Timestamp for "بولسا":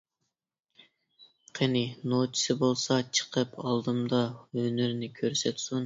2.65-2.99